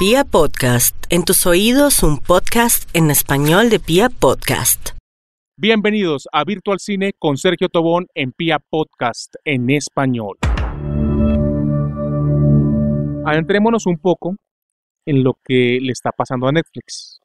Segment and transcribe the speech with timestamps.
[0.00, 4.92] Pia Podcast, en tus oídos un podcast en español de Pia Podcast.
[5.58, 10.38] Bienvenidos a Virtual Cine con Sergio Tobón en Pia Podcast en español.
[13.26, 14.36] Adentrémonos un poco
[15.04, 17.20] en lo que le está pasando a Netflix.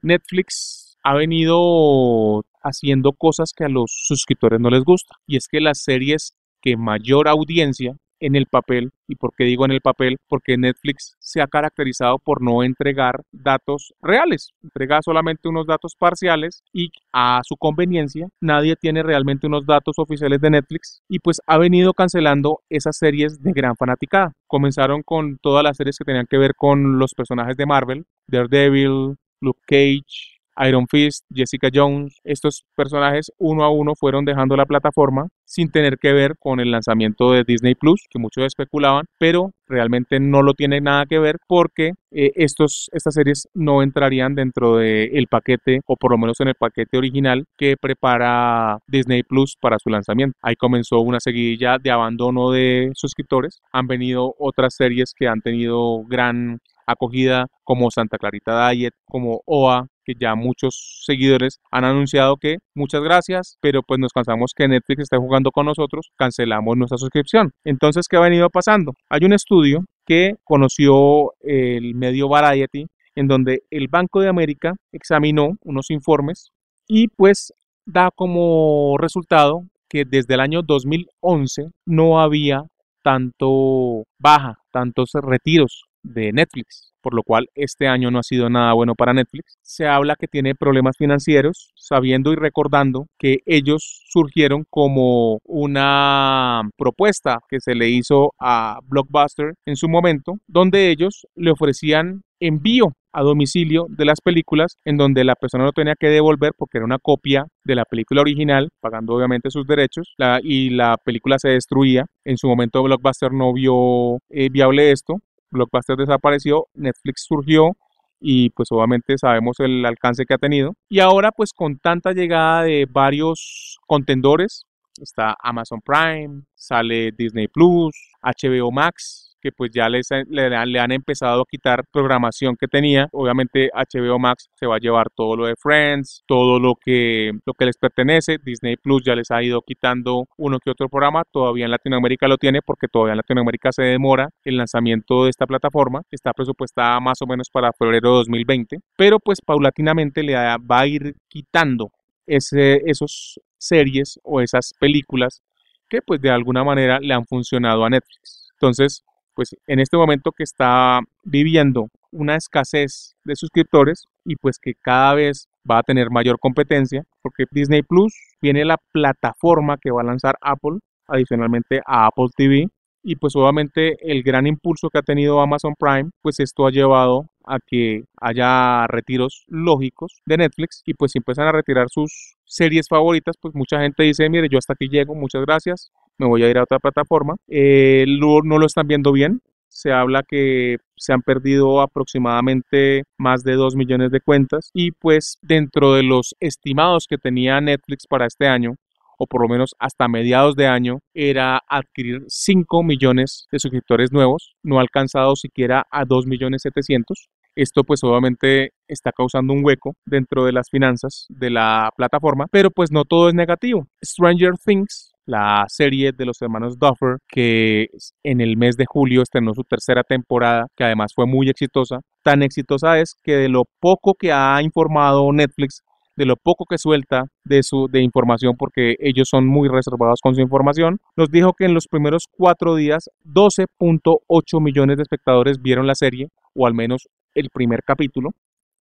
[0.00, 5.16] Netflix ha venido haciendo cosas que a los suscriptores no les gusta.
[5.26, 6.32] Y es que las series
[6.62, 8.92] que mayor audiencia en el papel.
[9.06, 10.18] ¿Y por qué digo en el papel?
[10.28, 16.62] Porque Netflix se ha caracterizado por no entregar datos reales, entrega solamente unos datos parciales
[16.72, 21.58] y a su conveniencia nadie tiene realmente unos datos oficiales de Netflix y pues ha
[21.58, 24.32] venido cancelando esas series de gran fanaticada.
[24.46, 29.16] Comenzaron con todas las series que tenían que ver con los personajes de Marvel, Daredevil,
[29.40, 35.28] Luke Cage, Iron Fist, Jessica Jones, estos personajes uno a uno fueron dejando la plataforma
[35.44, 40.20] sin tener que ver con el lanzamiento de Disney Plus, que muchos especulaban, pero realmente
[40.20, 45.26] no lo tiene nada que ver porque eh, estos, estas series no entrarían dentro del
[45.28, 49.90] paquete o por lo menos en el paquete original que prepara Disney Plus para su
[49.90, 50.36] lanzamiento.
[50.42, 53.60] Ahí comenzó una seguidilla de abandono de suscriptores.
[53.72, 59.86] Han venido otras series que han tenido gran acogida como Santa Clarita Diet, como OA,
[60.08, 65.02] que ya muchos seguidores han anunciado que muchas gracias, pero pues nos cansamos que Netflix
[65.02, 67.52] esté jugando con nosotros, cancelamos nuestra suscripción.
[67.62, 68.94] Entonces, ¿qué ha venido pasando?
[69.10, 75.50] Hay un estudio que conoció el medio Variety, en donde el Banco de América examinó
[75.62, 76.52] unos informes
[76.86, 77.52] y pues
[77.84, 82.62] da como resultado que desde el año 2011 no había
[83.02, 88.72] tanto baja, tantos retiros de Netflix, por lo cual este año no ha sido nada
[88.72, 89.58] bueno para Netflix.
[89.62, 97.38] Se habla que tiene problemas financieros, sabiendo y recordando que ellos surgieron como una propuesta
[97.48, 103.22] que se le hizo a Blockbuster en su momento, donde ellos le ofrecían envío a
[103.22, 106.98] domicilio de las películas en donde la persona no tenía que devolver porque era una
[106.98, 112.04] copia de la película original, pagando obviamente sus derechos, y la película se destruía.
[112.24, 115.20] En su momento Blockbuster no vio eh, viable esto
[115.50, 117.72] Blockbuster desapareció, Netflix surgió
[118.20, 120.74] y pues obviamente sabemos el alcance que ha tenido.
[120.88, 124.64] Y ahora pues con tanta llegada de varios contendores,
[125.00, 130.92] está Amazon Prime, sale Disney Plus, HBO Max, que pues ya les, le, le, han
[130.92, 133.08] empezado a quitar programación que tenía.
[133.12, 137.54] Obviamente HBO Max se va a llevar todo lo de Friends, todo lo que, lo
[137.54, 138.38] que les pertenece.
[138.42, 141.22] Disney Plus ya les ha ido quitando uno que otro programa.
[141.30, 145.46] Todavía en Latinoamérica lo tiene porque todavía en Latinoamérica se demora el lanzamiento de esta
[145.46, 146.02] plataforma.
[146.10, 148.78] Está presupuestada más o menos para febrero de 2020.
[148.96, 151.90] Pero pues paulatinamente le va a ir quitando
[152.26, 155.42] ese, esos series o esas películas
[155.88, 158.50] que pues de alguna manera le han funcionado a Netflix.
[158.52, 159.02] Entonces,
[159.38, 165.14] pues en este momento que está viviendo una escasez de suscriptores y pues que cada
[165.14, 168.12] vez va a tener mayor competencia porque Disney Plus
[168.42, 172.66] viene la plataforma que va a lanzar Apple adicionalmente a Apple TV
[173.04, 177.26] y pues obviamente el gran impulso que ha tenido Amazon Prime, pues esto ha llevado
[177.46, 182.88] a que haya retiros lógicos de Netflix y pues si empiezan a retirar sus series
[182.88, 186.50] favoritas, pues mucha gente dice, mire, yo hasta aquí llego, muchas gracias, me voy a
[186.50, 187.36] ir a otra plataforma.
[187.48, 193.54] Eh, no, lo están viendo bien, se habla que se han perdido aproximadamente más de
[193.54, 198.46] 2 millones de cuentas y pues dentro de los estimados que tenía Netflix para este
[198.48, 198.74] año
[199.18, 204.54] o por lo menos hasta mediados de año, era adquirir 5 millones de suscriptores nuevos,
[204.62, 207.28] no ha alcanzado siquiera a 2 millones 700.
[207.56, 212.70] Esto pues obviamente está causando un hueco dentro de las finanzas de la plataforma, pero
[212.70, 213.88] pues no todo es negativo.
[214.00, 217.88] Stranger Things, la serie de los hermanos Duffer, que
[218.22, 222.00] en el mes de julio estrenó su tercera temporada, que además fue muy exitosa.
[222.22, 225.82] Tan exitosa es que de lo poco que ha informado Netflix
[226.16, 230.34] de lo poco que suelta de su de información porque ellos son muy reservados con
[230.34, 235.86] su información, nos dijo que en los primeros cuatro días 12.8 millones de espectadores vieron
[235.86, 238.30] la serie o al menos el primer capítulo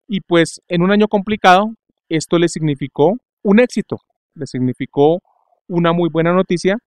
[0.08, 1.74] y pues en un año complicado
[2.08, 3.98] esto le significó un éxito,
[4.36, 5.20] le significó
[5.68, 6.78] una muy buena noticia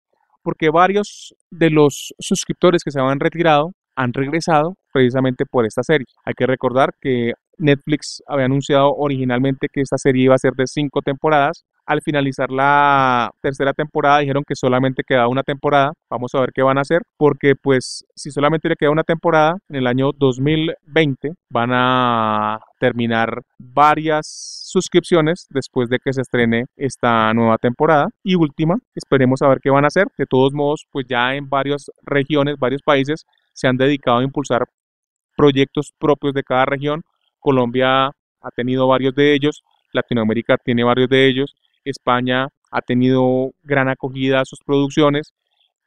[0.43, 6.07] porque varios de los suscriptores que se habían retirado han regresado precisamente por esta serie.
[6.25, 10.67] Hay que recordar que Netflix había anunciado originalmente que esta serie iba a ser de
[10.67, 11.65] cinco temporadas.
[11.87, 15.93] Al finalizar la tercera temporada dijeron que solamente quedaba una temporada.
[16.11, 19.57] Vamos a ver qué van a hacer, porque pues si solamente le queda una temporada,
[19.71, 24.27] en el año 2020 van a terminar varias
[24.65, 28.09] suscripciones después de que se estrene esta nueva temporada.
[28.23, 30.07] Y última, esperemos a ver qué van a hacer.
[30.19, 34.65] De todos modos, pues ya en varias regiones, varios países se han dedicado a impulsar
[35.39, 37.01] proyectos propios de cada región.
[37.39, 39.63] Colombia ha tenido varios de ellos,
[39.93, 41.55] Latinoamérica tiene varios de ellos,
[41.85, 45.33] España ha tenido gran acogida a sus producciones,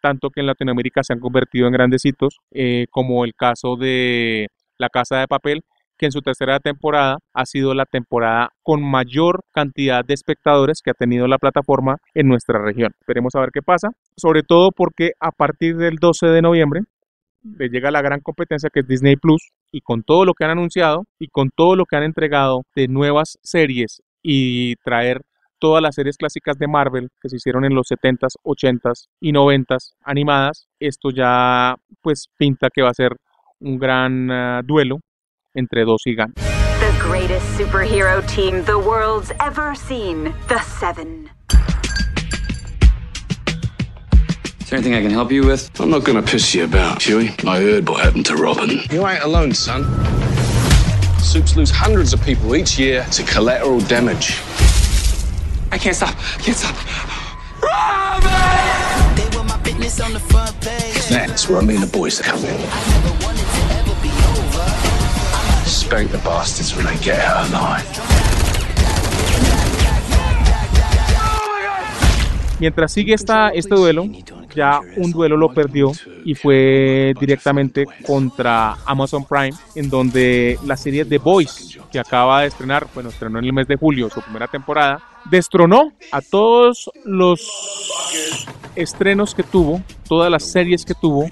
[0.01, 4.47] tanto que en Latinoamérica se han convertido en grandes hitos, eh, como el caso de
[4.77, 5.61] La Casa de Papel,
[5.97, 10.89] que en su tercera temporada ha sido la temporada con mayor cantidad de espectadores que
[10.89, 12.91] ha tenido la plataforma en nuestra región.
[12.99, 16.81] Esperemos a ver qué pasa, sobre todo porque a partir del 12 de noviembre
[17.43, 20.51] le llega la gran competencia que es Disney Plus y con todo lo que han
[20.51, 25.21] anunciado y con todo lo que han entregado de nuevas series y traer
[25.59, 29.93] todas las series clásicas de Marvel que se hicieron en los 70s, 80s y 90s
[30.03, 33.15] animadas, esto ya pues pinta que va a ser
[33.59, 34.99] un gran uh, duelo
[35.53, 36.43] entre dos gigantes.
[36.79, 41.29] The greatest superhero team the world's ever seen, the Seven.
[44.71, 45.69] There anything I can help you with?
[45.81, 47.35] I'm not gonna piss you about, Huey.
[47.45, 48.79] I heard what happened to Robin.
[48.89, 49.83] You ain't alone, son.
[51.19, 54.37] Soups lose hundreds of people each year to collateral damage.
[55.73, 56.15] I can't stop.
[56.15, 56.75] I can't stop.
[59.17, 61.05] They were my business on the front page.
[61.09, 62.45] That's where I mean the boys are coming.
[62.45, 64.09] Never wanted to ever be
[64.39, 65.67] over.
[65.67, 67.85] Spank the bastards when they get out of line.
[72.61, 74.05] Mientras sigue esta, este duelo,
[74.55, 75.91] ya un duelo lo perdió
[76.25, 82.47] y fue directamente contra Amazon Prime, en donde la serie The Voice, que acaba de
[82.47, 88.47] estrenar, bueno, estrenó en el mes de julio su primera temporada, destronó a todos los
[88.75, 91.29] estrenos que tuvo, todas las series que tuvo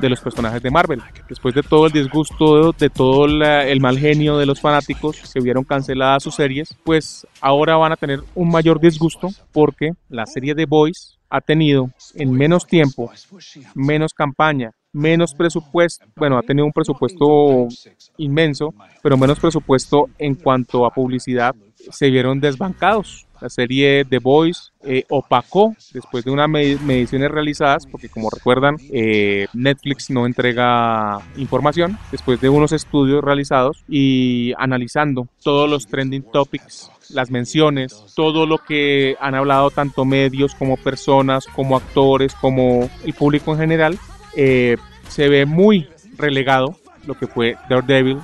[0.00, 1.02] de los personajes de Marvel.
[1.28, 5.64] Después de todo el disgusto, de todo el mal genio de los fanáticos que vieron
[5.64, 10.66] canceladas sus series, pues ahora van a tener un mayor disgusto porque la serie The
[10.66, 13.10] Voice ha tenido en menos tiempo,
[13.74, 17.68] menos campaña, menos presupuesto, bueno, ha tenido un presupuesto
[18.16, 21.54] inmenso, pero menos presupuesto en cuanto a publicidad,
[21.90, 23.27] se vieron desbancados.
[23.40, 28.76] La serie The Voice eh, opacó después de unas me- mediciones realizadas, porque como recuerdan,
[28.92, 36.22] eh, Netflix no entrega información, después de unos estudios realizados y analizando todos los trending
[36.32, 42.90] topics, las menciones, todo lo que han hablado tanto medios como personas, como actores, como
[43.04, 43.98] el público en general,
[44.36, 44.76] eh,
[45.08, 46.76] se ve muy relegado
[47.06, 48.18] lo que fue Daredevil,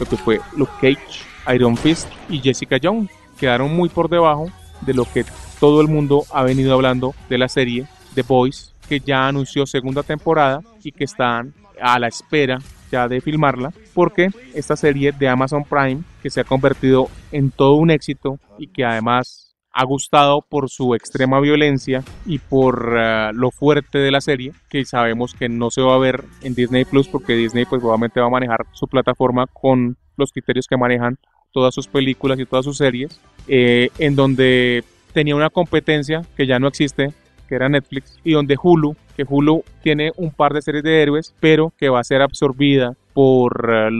[0.00, 3.10] lo que fue Luke Cage, Iron Fist y Jessica Jones.
[3.42, 4.52] Quedaron muy por debajo
[4.82, 5.24] de lo que
[5.58, 10.04] todo el mundo ha venido hablando de la serie The Boys, que ya anunció segunda
[10.04, 12.60] temporada y que están a la espera
[12.92, 17.74] ya de filmarla, porque esta serie de Amazon Prime, que se ha convertido en todo
[17.74, 23.50] un éxito y que además ha gustado por su extrema violencia y por eh, lo
[23.50, 27.08] fuerte de la serie, que sabemos que no se va a ver en Disney Plus,
[27.08, 31.18] porque Disney pues obviamente va a manejar su plataforma con los criterios que manejan
[31.52, 36.58] todas sus películas y todas sus series, eh, en donde tenía una competencia que ya
[36.58, 37.12] no existe,
[37.48, 41.34] que era Netflix, y donde Hulu, que Hulu tiene un par de series de héroes,
[41.40, 43.90] pero que va a ser absorbida por eh,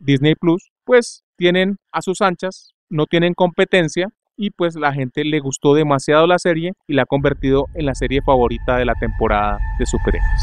[0.00, 5.40] Disney Plus, pues tienen a sus anchas, no tienen competencia y pues la gente le
[5.40, 9.58] gustó demasiado la serie y la ha convertido en la serie favorita de la temporada
[9.78, 10.42] de superhéroes.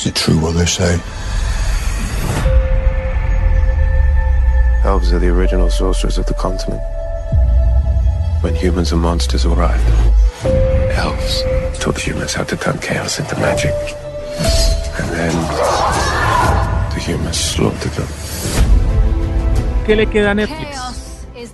[0.00, 0.94] Is it true what they say?
[4.82, 6.80] Elves are the original sorcerers of the continent.
[8.40, 9.86] When humans and monsters arrived,
[10.96, 11.42] elves
[11.78, 13.74] taught humans how to turn chaos into magic.
[14.98, 15.34] And then
[16.94, 18.08] the humans slaughtered them.
[19.84, 20.89] ¿Qué le queda a Netflix?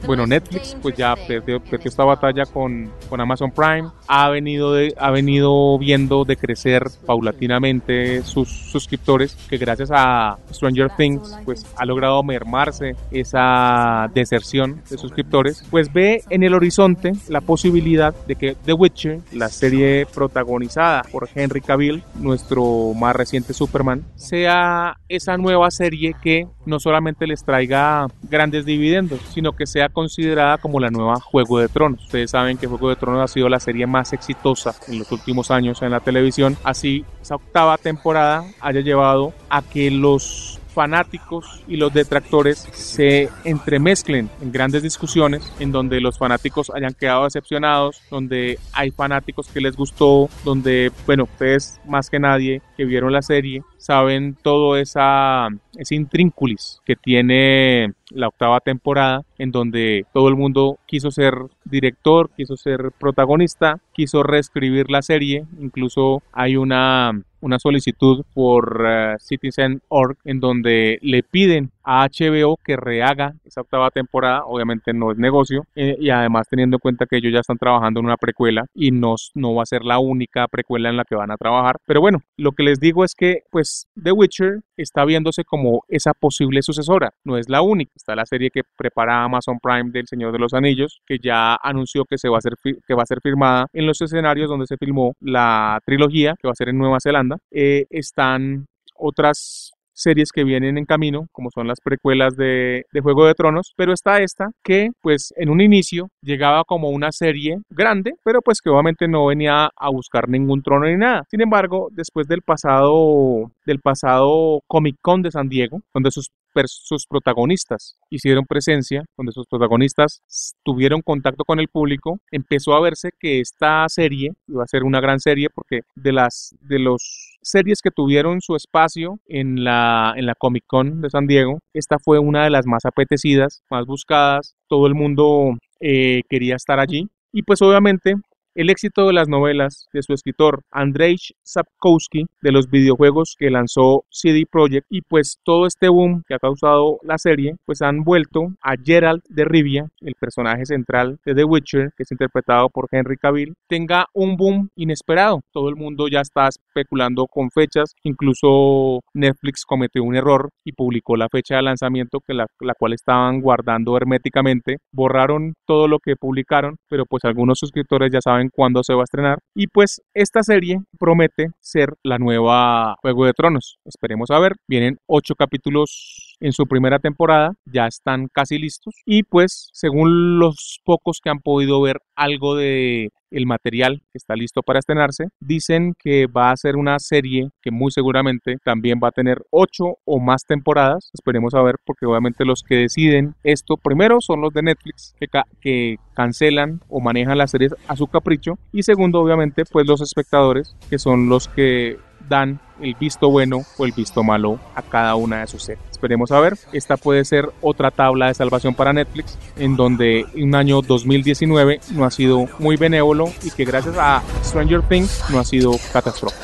[0.05, 4.95] Bueno, Netflix pues ya perdió, perdió esta batalla con, con Amazon Prime, ha venido, de-
[4.99, 11.85] ha venido viendo de crecer paulatinamente sus suscriptores, que gracias a Stranger Things pues ha
[11.85, 18.57] logrado mermarse esa deserción de suscriptores, pues ve en el horizonte la posibilidad de que
[18.65, 25.71] The Witcher, la serie protagonizada por Henry Cavill, nuestro más reciente Superman, sea esa nueva
[25.71, 31.19] serie que no solamente les traiga grandes dividendos, sino que sea considerada como la nueva
[31.21, 32.05] Juego de Tronos.
[32.05, 35.51] Ustedes saben que Juego de Tronos ha sido la serie más exitosa en los últimos
[35.51, 36.55] años en la televisión.
[36.65, 44.29] Así, esa octava temporada haya llevado a que los fanáticos y los detractores se entremezclen
[44.43, 49.75] en grandes discusiones en donde los fanáticos hayan quedado decepcionados, donde hay fanáticos que les
[49.75, 55.95] gustó, donde, bueno, ustedes más que nadie que vieron la serie saben todo esa, ese
[55.95, 62.57] intrínculis que tiene la octava temporada, en donde todo el mundo quiso ser director, quiso
[62.57, 67.13] ser protagonista, quiso reescribir la serie, incluso hay una
[67.47, 73.91] una solicitud por uh, Citizen.org en donde le piden a HBO que rehaga esa octava
[73.91, 77.59] temporada, obviamente no es negocio, eh, y además teniendo en cuenta que ellos ya están
[77.59, 81.05] trabajando en una precuela y no, no va a ser la única precuela en la
[81.05, 81.77] que van a trabajar.
[81.87, 86.13] Pero bueno, lo que les digo es que pues The Witcher está viéndose como esa
[86.13, 90.33] posible sucesora, no es la única, está la serie que prepara Amazon Prime del Señor
[90.33, 93.21] de los Anillos, que ya anunció que, se va a ser que va a ser
[93.23, 96.99] firmada en los escenarios donde se filmó la trilogía, que va a ser en Nueva
[97.01, 97.37] Zelanda.
[97.53, 98.67] Eh, están
[98.99, 103.73] otras series que vienen en camino, como son las precuelas de, de, Juego de Tronos,
[103.77, 108.61] pero está esta que pues en un inicio llegaba como una serie grande, pero pues
[108.61, 111.25] que obviamente no venía a buscar ningún trono ni nada.
[111.31, 116.31] Sin embargo, después del pasado del pasado Comic Con de San Diego, donde sus
[116.67, 120.23] sus protagonistas hicieron presencia, donde sus protagonistas
[120.65, 125.01] tuvieron contacto con el público, empezó a verse que esta serie iba a ser una
[125.01, 130.27] gran serie porque de las de los series que tuvieron su espacio en la en
[130.27, 134.57] la Comic Con de San Diego, esta fue una de las más apetecidas, más buscadas,
[134.69, 138.15] todo el mundo eh, quería estar allí y pues obviamente
[138.57, 144.05] el éxito de las novelas de su escritor Andrzej Sapkowski de los videojuegos que lanzó
[144.11, 148.47] CD Projekt y pues todo este boom que ha causado la serie pues han vuelto
[148.63, 153.19] a Geralt de Rivia, el personaje central de The Witcher que es interpretado por Henry
[153.19, 155.41] Cavill, tenga un boom inesperado.
[155.53, 161.17] Todo el mundo ya está especulando con fechas, incluso Netflix cometió un error y publicó
[161.17, 166.17] la fecha de lanzamiento que la, la cual estaban guardando herméticamente, borraron todo lo que
[166.17, 169.39] publicaron, pero pues algunos suscriptores ya saben cuándo se va a estrenar.
[169.55, 173.79] Y pues esta serie promete ser la nueva Juego de Tronos.
[173.85, 174.53] Esperemos a ver.
[174.69, 180.81] Vienen ocho capítulos en su primera temporada, ya están casi listos y pues según los
[180.85, 185.95] pocos que han podido ver algo de el material que está listo para estrenarse, dicen
[185.99, 190.21] que va a ser una serie que muy seguramente también va a tener ocho o
[190.21, 191.11] más temporadas.
[191.13, 195.27] Esperemos a ver porque obviamente los que deciden esto primero son los de Netflix que,
[195.61, 200.77] que cancelan o manejan las series a su capricho y segundo obviamente pues los espectadores
[200.89, 205.41] que son los que dan el visto bueno o el visto malo a cada una
[205.41, 205.85] de sus series.
[205.91, 210.55] Esperemos a ver, esta puede ser otra tabla de salvación para Netflix, en donde un
[210.55, 215.45] año 2019 no ha sido muy benévolo y que gracias a Stranger Things no ha
[215.45, 216.43] sido catastrófico.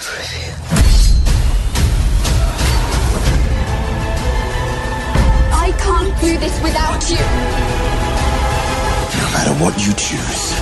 [5.52, 7.18] I can't do this without you.
[9.20, 10.54] No matter what you choose,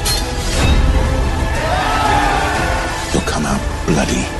[3.13, 4.40] you'll come out bloody.